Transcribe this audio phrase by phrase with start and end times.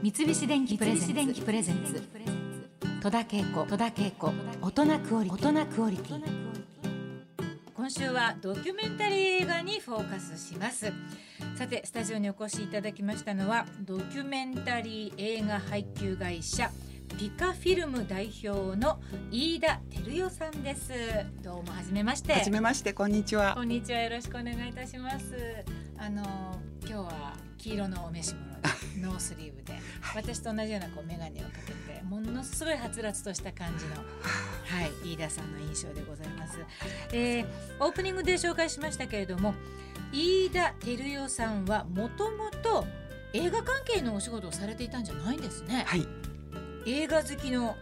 [0.00, 2.00] 三菱電機プレゼンツ。
[3.02, 3.66] 戸田恵子。
[3.66, 4.32] 戸田恵子。
[4.62, 5.48] 大人クオリティ。
[5.48, 6.22] 大人クオリティ。
[7.74, 10.92] 今週はドキュメンタリー映画にフォーカスします。
[11.56, 16.70] さてスタジオにお越しいただきましたのはドキュメンタリー映画配給会社
[17.16, 19.00] ピカフィルム代表の
[19.30, 20.92] 飯田照代さんです。
[21.42, 22.34] どうも初めまして。
[22.34, 23.54] 初めましてこんにちは。
[23.54, 24.00] こんにちは。
[24.00, 25.34] よろしくお願いいたします。
[25.98, 26.22] あの
[26.80, 28.68] 今日は黄色のお召し物で
[29.00, 29.74] ノースリーブで
[30.14, 33.96] 私と同じようなこう眼鏡をかけてものすごいはつらつとした感じの
[34.64, 36.58] はい飯田さんの印象でございます、
[37.12, 37.46] えー、
[37.80, 39.54] オープニングで紹介しましたけれども
[40.12, 42.86] 飯田照代さんはもともと
[43.32, 46.06] 映画関係のお仕事をされていたんじゃないんですね、はい
[46.86, 47.76] 映画好きの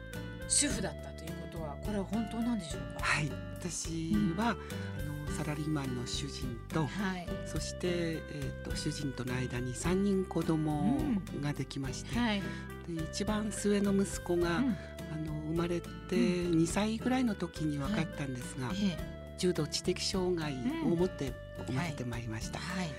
[0.49, 3.05] 主婦だったということはこれは本当なんでしょうか？
[3.05, 3.31] はい。
[3.59, 6.87] 私は、あのサラリーマンの主人とは
[7.19, 7.27] い。
[7.47, 10.99] そして、えー、と主人との間に3人子供
[11.41, 12.43] ができまして、はい、
[12.89, 14.77] で一番末の息子が、うん。
[15.13, 18.99] あの生まれて2歳ぐらいの時に分かったんですが、え
[19.38, 21.33] 重度知的障害を持って
[21.66, 22.91] 生まれてまいりました、えはい、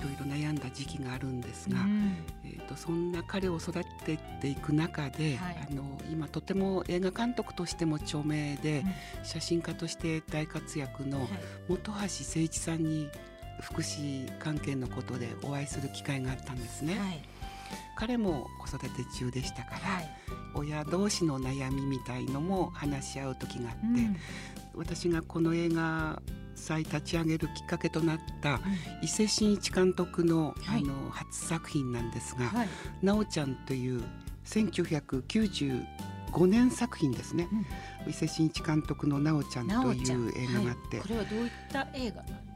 [0.00, 2.16] い、ろいろ悩んだ時期があるんですが、うん。
[2.44, 3.72] えー、とそんな彼を育
[4.04, 5.68] てていく中で、はい。
[5.70, 8.84] あの今とても映画監督としても著名で、
[9.22, 11.28] 写真家として大活躍のはい。
[11.68, 13.08] 本橋誠一さんに
[13.60, 17.22] 福祉関係のことでお会いする機会があったんですね、はい。
[17.96, 20.10] 彼も子育て中でしたから、はい。
[20.54, 24.16] 親同士の悩みみたいのも話し合う時があって、うん。
[24.74, 26.22] 私がこの映画
[26.60, 28.60] 祭立ち上げるきっかけとなった
[29.02, 30.82] 伊勢真一監督の,、はい。
[30.82, 32.68] あの初作品なんですがはい
[33.02, 34.02] 「なおちゃん」という
[34.44, 35.84] 1995
[36.46, 37.48] 年作品ですね、
[38.06, 41.06] 伊勢真一監督の「なおちゃん」という映画があって、はい。
[41.06, 42.49] これはどういった映画なんですか？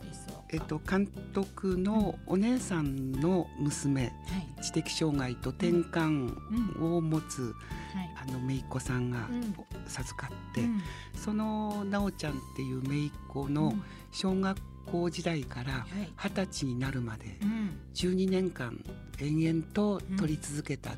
[0.54, 4.62] えっと、監督のお姉さんの娘はい。
[4.62, 6.32] 知的障害と転換
[6.80, 7.54] を持つ
[7.92, 8.14] はい。
[8.28, 9.54] あの姪っ子さんがうん。
[9.88, 10.80] 授かって、うん。
[11.16, 13.82] そのなおちゃんっていう姪っ子うのん。
[14.12, 16.12] 小学校時代からはい。
[16.16, 17.70] 二十歳になるまでうん。
[17.94, 18.78] 12年間
[19.18, 20.92] 延々と撮り続けた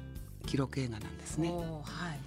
[0.44, 1.48] 記録映画なんですね。
[1.50, 1.76] はいは
[2.12, 2.20] い。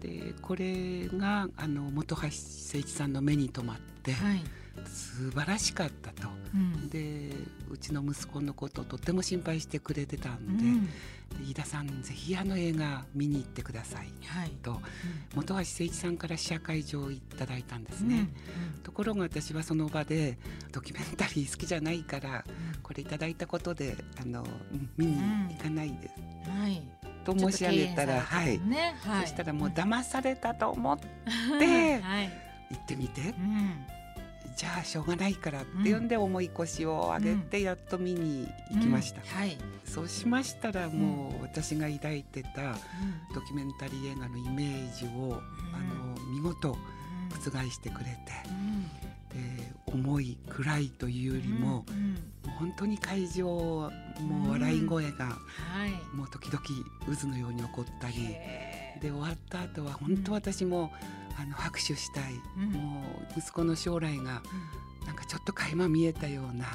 [0.00, 2.30] でこれがあの本橋誠
[2.78, 4.42] 一さんの目に留まってはい
[4.86, 6.28] 素晴らしかったと。
[6.54, 6.88] うん。
[6.88, 7.30] で
[7.70, 10.56] うちの息子のことをとっても心配してくれてたうん。
[10.56, 10.88] で,、
[11.38, 14.50] で飯田さんぜひあの映画見に行ってくださいはい。
[14.62, 14.80] と
[15.34, 18.10] 本橋誠一さんから試写会場いただいたんですうん。
[18.10, 18.28] ね。
[18.82, 20.38] ところが私はその場で
[20.70, 22.44] ドキュメンタリー好きじゃないから
[22.82, 25.16] これいただいたことであのうん見に
[25.50, 26.14] 行かないです、
[26.46, 26.60] うん。
[26.60, 26.82] はい。
[27.24, 29.22] と申し上げたらちょっと敬遠されはい、はい。
[29.22, 31.06] そしたらもう騙されたと思って
[31.50, 32.30] うん はい。
[32.70, 33.20] 行ってみて。
[33.22, 34.01] うん
[34.56, 39.26] じゃあしょうがないからっていうんで重い腰を上げてやっと見に行きました、うん。
[39.26, 39.56] はい。
[39.84, 42.74] そうしましたらもう私が抱いてた
[43.34, 45.40] ドキュメンタリー映画のイメージを、
[45.74, 46.76] あの見事
[47.30, 48.10] 覆してくれて、
[49.34, 51.94] で重い暗いというよりも、うん。
[51.94, 52.16] うん。
[52.58, 53.90] 本当に会場も
[54.48, 55.36] う笑い声がは
[55.86, 56.16] い。
[56.16, 56.62] もう時々
[57.18, 58.36] 渦のように起こったり。
[59.00, 60.92] で終わった後は本当私も、
[61.38, 62.72] あの拍手したい、うん。
[62.72, 63.02] も
[63.36, 64.42] う息子の将来が
[65.06, 66.66] なんかちょっと垣間見えたような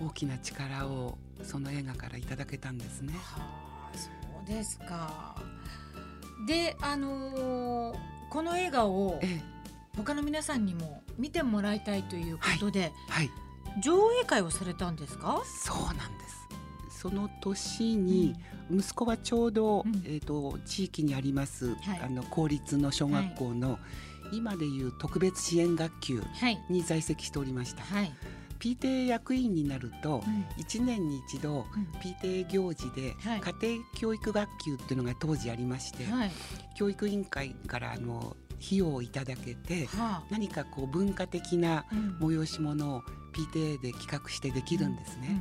[0.00, 0.06] うん。
[0.06, 3.12] 大きな力をその映画からいただけたんですね。
[3.14, 4.10] はあそ
[4.44, 5.34] うですか。
[6.46, 7.98] であのー
[8.28, 9.56] この映画をええ。
[9.96, 13.30] 他の皆さんにも見てもらいたいということで、はい。
[13.82, 15.42] 上映会をされたんですか？
[15.44, 16.25] そうなんです。
[16.96, 18.34] その年に
[18.70, 20.02] 息子はちょうど、うん。
[20.06, 22.00] えっ、と地域にあります、はい。
[22.02, 23.78] あの公立の小学校の、
[24.32, 26.58] 今でいう特別支援学級はい。
[26.70, 27.82] に在籍しておりました。
[27.82, 28.12] はい、
[28.58, 30.44] PTA 役員になるとうん。
[30.62, 31.86] 1年に一度うん。
[32.00, 33.40] PTA 行事ではい。
[33.40, 36.30] 家庭教育学級っていうのが当時ありまして、はい。
[36.74, 40.22] 教育委員会からあの費用をいただけてはあ。
[40.30, 42.28] 何かこう文化的なうん。
[42.30, 43.02] 催し物を
[43.36, 45.40] PTA で企画してできるんですね。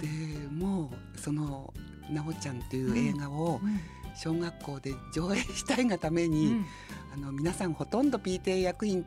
[0.00, 0.06] で
[0.48, 1.74] もうその
[2.10, 3.80] 「なおちゃん」という映画をうんうん。
[4.18, 6.66] 小学校で上映したいがために、うん。
[7.14, 9.06] あの皆さんほとんど PTA 役員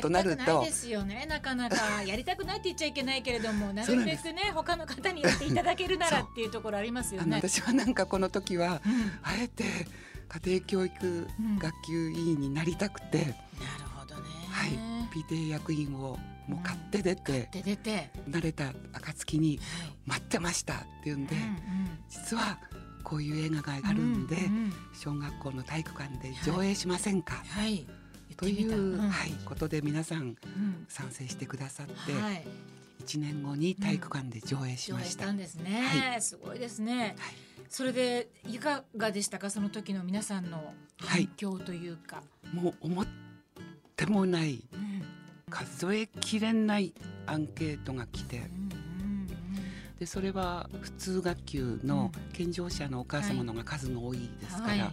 [0.00, 0.38] となると。
[0.38, 1.76] たくないですよねなかなか。
[2.02, 7.36] やりたくないって言っちゃいけないけれどもなるべくね他の方にやっていただけるならっていうところありますよあのね。
[7.36, 9.12] 私はなんかこの時はうん。
[9.22, 9.64] あえて
[10.28, 11.26] 家庭教育
[11.58, 13.87] 学級委員になりたくて、なるほど
[15.08, 19.92] PTA 役員をもう買って出て、で出て、慣れた暁にはい。
[20.06, 21.36] 待ってましたっていうんで、
[22.08, 22.58] 実は
[23.04, 24.36] こういう映画があるんで、
[24.94, 27.86] 小学校の体育館で上映しませんか、はい。
[28.36, 29.08] という、うん。
[29.08, 30.86] はい、ことで皆さんうん。
[30.88, 32.46] 賛成してくださって、はい。
[33.04, 35.02] 1年後に体育館で上映しまし。
[35.02, 35.82] 上映したたんですね、
[36.14, 37.14] はすごいですね。
[37.18, 37.34] はい。
[37.68, 39.50] それでいかがでしたか？
[39.50, 42.22] その時の皆さんの反響というか、
[42.54, 43.06] もう思っ
[43.94, 44.87] てもないうん
[45.48, 46.92] 数えきれない
[47.26, 48.42] アンケートが来て。
[49.98, 54.92] でそれは普通学級の健常者のお母様のが数が多いですから、はいは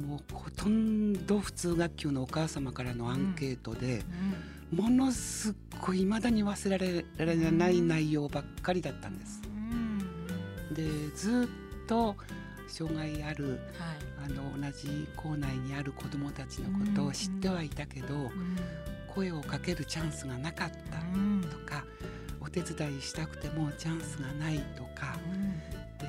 [0.00, 0.02] い。
[0.02, 4.02] もうほとんど普通学級のお母様からのアンケートで、うん
[4.72, 9.42] ものすごい未だに忘れられない内容ばっかりだったんです。
[9.44, 9.48] う
[10.72, 10.82] んで
[11.14, 12.16] ずっと
[12.68, 13.58] 障害あるはい。
[14.24, 18.30] あの同じ校内にある子どもたちのことを知ってはいたけど、うん
[19.14, 21.42] 声をかけるチャンスがなかったうん。
[21.42, 21.84] とか
[22.40, 25.16] お手伝いしたくてもチャンスがないとか
[25.98, 26.06] で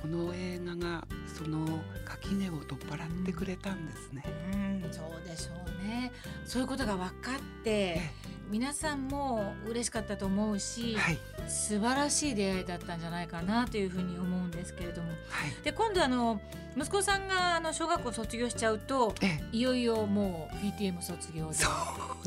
[0.00, 1.04] この映画が
[1.38, 4.24] その垣根を取っ払ってくれたんですね。
[4.52, 4.56] う
[4.88, 4.92] ん。
[4.92, 6.10] そうでしょうね。
[6.44, 8.10] そういうことが分かってえ
[8.50, 11.18] 皆さんも嬉しかったと思うし、はい。
[11.48, 15.10] 素晴らしい出会いだったんじゃないかなというふうに思うんですけれども。
[15.10, 15.64] はい。
[15.64, 16.40] で今度あの
[16.76, 21.54] 息子さんがあの小学校卒業しちゃうとえいよいよもう PTM 卒業で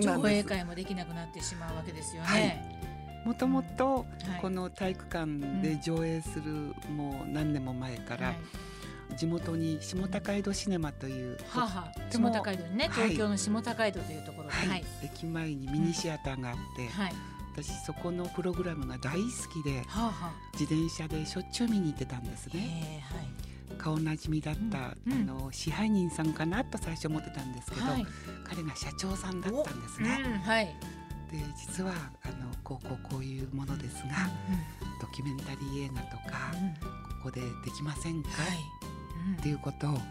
[0.02, 0.44] 上映。
[0.44, 2.80] 会もできなくなってしまうわけですよね。
[3.26, 4.42] もともとはい。
[4.42, 8.38] この体育館で上映するもう何年も前から、はい。
[9.18, 12.88] 地元に下高井戸シネマという、はあは下高井戸にね。
[12.88, 13.10] はい。
[13.10, 14.68] 東京の下高井戸というところで、はい。
[14.70, 14.86] はい。
[15.04, 17.14] 駅前にミニシアターがあって、はい。
[17.56, 22.62] 私そこのプログラムが大好きではあは自転車でしょっちゅう見に行ってたんですあ、ね。
[22.62, 22.66] へ
[22.98, 25.14] え顔なじみだった、うん。
[25.14, 28.06] あの支配人さんかなと最初思ってたんですけど、はい、はい
[28.44, 30.22] 彼が社長さんだったんですね。
[30.26, 30.74] うんはい、で
[31.58, 31.94] 実は
[32.24, 34.30] あのこうこうこういうものですが
[35.02, 36.66] ドキュメンタリー映画とかうん。
[36.68, 39.96] うんここでできませんか、はい、っていうことを、うん。
[39.96, 40.02] うん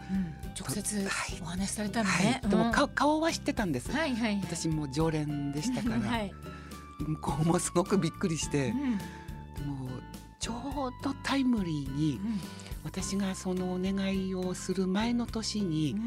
[0.59, 1.41] 直接はい。
[1.41, 2.41] お話しされたのはね。
[2.43, 4.41] い、でもうん顔顔は知ってたんです、はいはいはい。
[4.43, 6.33] 私も常連でしたから、 はい、
[6.99, 8.79] 向こうもすごくびっくりしてう、ん。
[9.65, 10.03] もう
[10.39, 12.39] ちょうどタイムリーにうん
[12.95, 13.95] 私がそのお願
[14.27, 15.97] いをする前の年に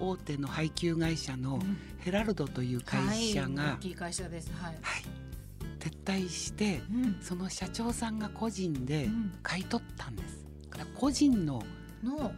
[0.00, 2.98] 大手の配給会社のうんヘラルドという会
[3.32, 4.50] 社はい、が大、きい会社です。
[4.60, 4.78] はい。
[4.82, 5.04] はい
[5.78, 10.44] 撤退してうんその社長さんが個人でうん買い取ったんです。
[10.68, 11.62] だから個人の
[12.02, 12.32] の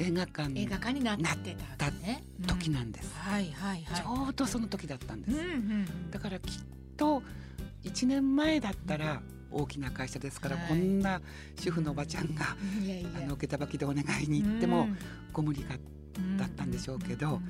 [0.00, 2.24] 映画館の映画化になってたね。
[2.48, 3.14] 時ななんです。
[3.16, 4.02] はいはいはい。
[4.02, 5.36] ちょうどその時だったんです。
[5.36, 6.60] うんうんだからきっ
[6.96, 7.22] と
[7.84, 9.22] 1年前だったら
[9.54, 10.68] 大きな会社ですから、はい。
[10.68, 11.20] こんな
[11.58, 12.84] 主婦のおばちゃんが、うん。
[12.84, 13.08] いやいや。
[13.16, 14.88] あの下駄履きでお願いに行っても
[15.32, 15.76] ご無理が
[16.38, 17.40] だったんでしょうけど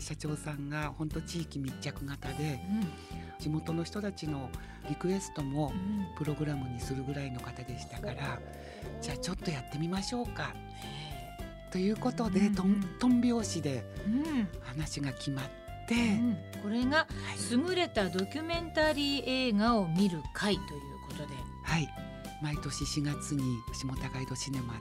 [0.00, 2.58] 社長さんが本当地域密着型で
[3.38, 4.50] 地元の人たちの
[4.88, 5.72] リクエストも
[6.16, 8.38] プログラムにするぐらいの方でしたから
[9.00, 10.54] じゃあちょっとやってみましょうか。
[11.70, 12.54] ということで、うん。
[12.54, 14.48] とんとん拍子でうん。
[14.62, 15.44] 話が決まっ
[15.88, 16.36] て、うん。
[16.62, 17.08] これがはい。
[17.50, 20.93] 優れたドキュメンタリー映画を見る会という
[21.74, 21.88] はい。
[22.40, 24.80] 毎年4月に下高井戸シネマで。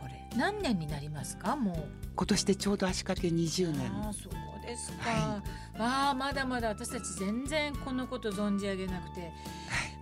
[0.00, 1.56] これ何年になりますか？
[1.56, 1.88] もう。
[2.14, 3.90] 今年でちょうど足掛け20年。
[3.90, 4.32] ああそう
[4.64, 5.42] ですか、は
[5.76, 9.32] まあまだまだ私たち全然このこと存じ上げなくて。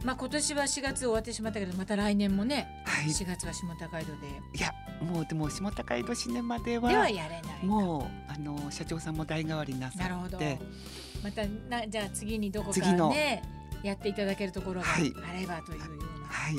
[0.05, 4.19] まあ今年は4月終わってしまったけどまた来年もねはい、4月は下高井戸で。
[4.55, 10.37] いやもうでも下高井戸シネマではではやれないもうあの社長さんも代替わりなさなるほど。
[10.37, 10.59] って
[11.25, 13.43] またなじゃあ次にどこかね
[13.83, 15.13] やっていただけるところがはい。
[15.31, 15.87] あればというよ
[16.47, 16.57] はい。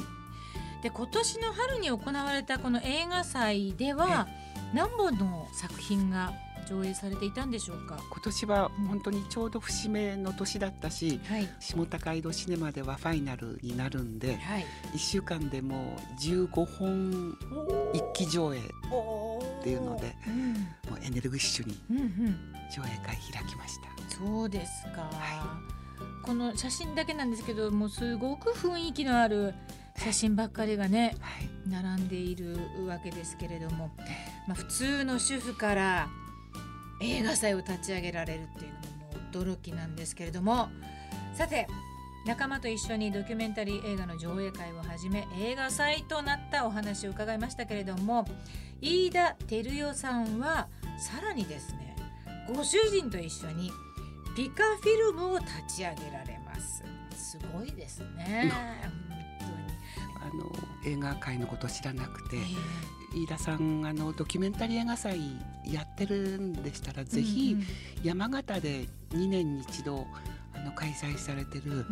[0.84, 4.28] で今年の春に行われたこの映画祭では
[4.74, 6.34] 何本の作品が
[6.70, 7.98] 上映されていたんでしょうか？
[8.12, 11.48] 今年は本当にちょうど節目の年だったしはい。
[11.62, 14.66] 下高井戸シネマではファイナルになるんではい。
[14.94, 17.38] 1週間でもう15本
[17.94, 18.62] 一気上映っ
[19.64, 20.54] ていうのでうん。
[20.92, 22.08] もうエネルギッシュにうんうん。
[22.70, 24.16] 上映会開きました。
[24.18, 25.60] そうですか、は
[26.24, 29.54] この写真だけなんですけどもうすごく雰囲気のある
[29.98, 31.50] 写真ばっかりがねはい。
[31.70, 33.92] 並んでいるわけですけれども、
[34.48, 36.08] まあ、普通の主婦から
[37.02, 40.70] 映画祭を立ち上げられるっていうのも驚きなんですけれども
[41.34, 41.68] さて
[42.26, 48.26] 仲間と一緒にドキュメンタリー映画の上映会をはじめ映画祭となったお話を伺いましたけれども
[48.82, 51.96] 飯田照代さんはさらにですね
[52.48, 53.72] ご主人と一緒に
[54.36, 56.84] ピカフィルムを立ち上げられます。
[57.16, 58.52] すごいですね
[60.38, 60.52] の
[60.86, 62.38] 映画界のこと知らなくて
[63.16, 65.20] 飯田さんあのドキュメンタリー映画祭
[65.66, 67.64] やってるんでしたらぜうんひうん。
[68.04, 70.06] 山形で2年に一度
[70.54, 71.86] あの開催されてる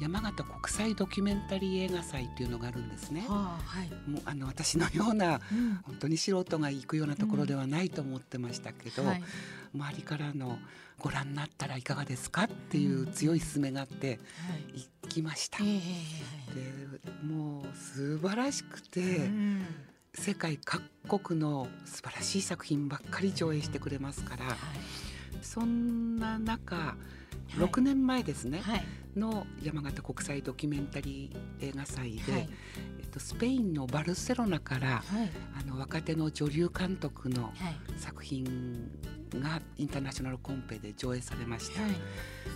[0.00, 3.24] 山形国際ドキュメンタリー映画祭っていうのがあるんですね。
[3.28, 5.74] はあはい、もうあの私のようなうん。
[5.82, 9.22] 本当に素人が行くようなところではないと思ってましたけど、はい。
[9.74, 10.58] 周りからの
[10.98, 14.14] ご覧になったらいかがですかっていう強い勧めがあっては
[14.74, 14.80] い。
[14.80, 15.58] 行きました。
[15.62, 15.80] え
[16.54, 19.66] でもう素晴らしくて、えうん。
[20.14, 20.82] 世界各
[21.20, 24.56] 国の素晴らしい作品ばっかり上映してくれますから、はい。
[25.42, 26.96] そんな中は
[27.56, 27.56] い。
[27.56, 28.84] 6年前ですね、はい。
[29.16, 32.48] の山形国際ドキュメンタリー映画祭で、はい。
[33.00, 35.30] えっと、スペインのバルセロナからはい。
[35.60, 37.54] あの若手の女流監督のはい。
[37.96, 38.90] 作品
[39.38, 41.90] がインターナショナルコンペで上映されました、はい。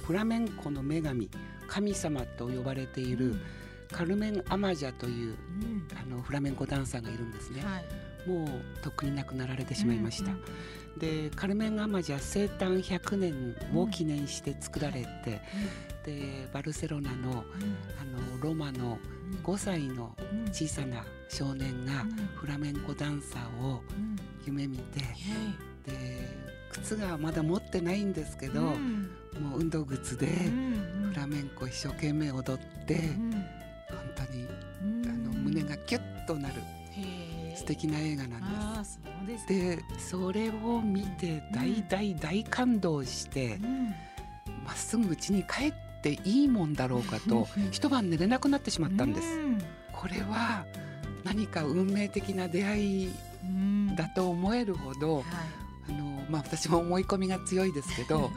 [0.05, 1.31] フラメンコの女神
[1.69, 3.37] 神様と呼ばれている
[3.93, 5.89] カルメン・アマジャといううん。
[5.97, 8.29] あのフラメンコダンサーがいるんですね、はい。
[8.29, 10.41] もうとっくに亡くなられてしまいました、うん
[10.99, 15.41] でカルメン・アマジャ生誕100年を記念して作られて、
[16.07, 17.33] でバルセロナのうん。
[17.33, 18.99] あのロマの
[19.33, 19.39] うん。
[19.43, 20.49] 5歳のうん。
[20.53, 22.11] 小さな少年がうん。
[22.37, 24.17] フラメンコダンサーをうん。
[24.47, 25.91] 夢見てはい。
[25.91, 26.44] で
[26.75, 29.11] 靴がまだ持ってないんですけど、うん。
[29.41, 33.41] もう運動靴でうんフラメンコ一生懸命踊って、うん本
[34.27, 34.47] 当に
[34.83, 35.09] うん。
[35.09, 36.55] あの胸がキュッとなる
[37.57, 38.99] 素敵な映画なんです。
[38.99, 39.05] か。
[39.49, 43.89] でそれを見て大大大感動してうん。
[44.65, 49.29] まっすぐ家に帰っていいもんだろうかと一晩寝れなくなってしまったんです。
[49.39, 49.59] うん。
[49.93, 50.65] これは
[51.23, 53.13] 何か運命的な出会い
[53.43, 53.95] うん。
[53.97, 55.25] だと思えるほどはい
[56.35, 58.29] まあ、私も思い込みが強いですけど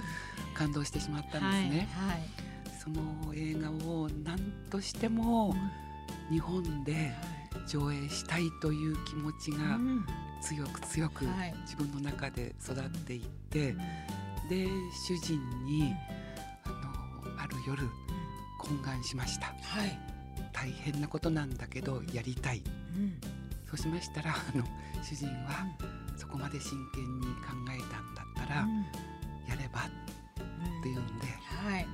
[0.54, 1.90] 感動してしまったんですね。
[1.94, 2.48] はい
[2.80, 4.40] その映画を何
[4.70, 5.54] としても
[6.32, 7.12] 日本で
[7.68, 10.06] 上映したいという気持ちがうん。
[10.42, 11.54] 強く強くはい。
[11.64, 13.76] 自分の中で育っていって
[14.48, 14.68] で
[15.08, 15.94] 主人に
[16.64, 17.84] あのある夜
[18.62, 19.48] 懇願しました。
[19.48, 20.00] はい。
[20.54, 22.62] 大変なことなんだけどやりたい。
[22.96, 23.20] うん。
[23.66, 24.64] そうしましたらあの
[25.04, 25.66] 主人は
[26.18, 27.32] そこまで真剣に考
[27.72, 28.68] えたんだったら
[29.48, 31.84] やればっていうんではい。
[31.84, 31.88] あ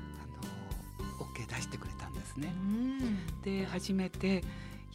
[1.19, 2.47] の OK 出してくれたんですうね。
[2.47, 3.41] ん。
[3.41, 4.43] で初めて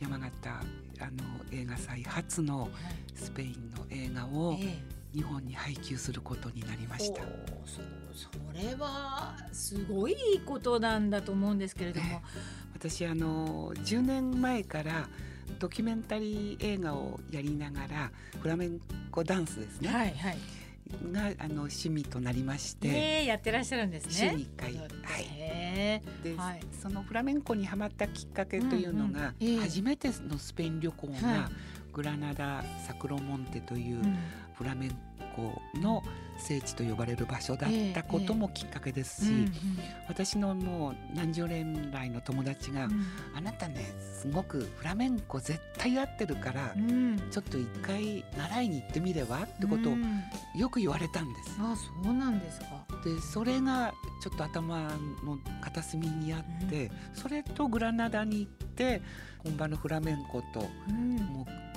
[0.01, 2.69] 山形あの映画祭初の
[3.15, 4.99] スペインの映画をええ。
[5.15, 7.23] 日本に配給することになりました。
[7.23, 7.29] おー
[7.65, 12.21] そうそれはすごいいいことなんだと思うんですけれども、
[12.75, 15.09] 私あの10年前から
[15.59, 20.39] ドキュメンタリー映画をやりながらフラメンコダンスですね、はいはい。
[21.13, 24.13] があの趣味となりまして、ねえやってらっしゃるんですね。
[24.13, 24.89] 週に1回、はい、
[25.31, 29.59] へで、はいそのフラメンコにはまったきっかけというのが、うんうんええ。
[29.61, 31.51] 初めてのスペイン旅行が、は
[31.93, 34.03] グラナダ・サクロモンテという
[34.55, 34.91] フラメン
[35.35, 36.03] コの
[36.39, 39.53] 聖地と呼ばれる場所だったこともきっかけですし、うん
[40.09, 43.05] 私のもう何十年来の友達が、うん。
[43.37, 43.85] あなたね
[44.21, 47.21] すごくフラメンコ絶対合ってるから、うん。
[47.31, 50.23] ちょっと一回習いに行ってみればってことをうん。
[50.57, 51.57] よく言われたんです。
[51.61, 52.67] あそうなんですか。
[53.05, 53.93] でそれが
[54.23, 54.79] ちょっと頭
[55.25, 59.03] の片隅にあって、それとグラナダに行って
[59.39, 61.17] 本場のフラメンコとうん。
[61.17, 61.68] もう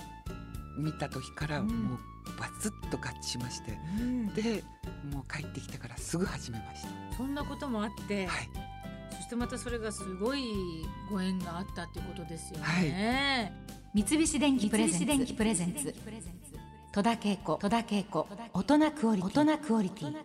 [0.82, 1.68] 見た時からうん。
[1.68, 2.00] もう
[2.40, 4.34] バツッと合致しまして、うん。
[4.34, 4.64] で
[5.12, 6.86] もう帰ってきてからすぐ始めまし
[7.18, 8.32] そんなこともあって、た。
[8.32, 8.50] はい。
[9.16, 10.44] そしてまたそれがすごい
[11.10, 12.64] ご縁があったっていうことですよね。
[12.64, 14.04] はい。
[14.04, 15.96] 三菱電機プレゼンツ。
[16.94, 17.56] 戸田恵子。
[17.56, 18.28] 戸田恵子。
[18.54, 20.16] 大人クオリティ